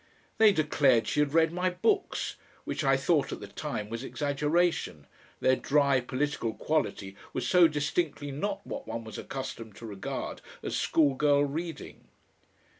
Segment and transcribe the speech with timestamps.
[0.39, 5.05] They declared she had read my books, which I thought at the time was exaggeration,
[5.41, 10.75] their dry political quality was so distinctly not what one was accustomed to regard as
[10.75, 12.07] schoolgirl reading.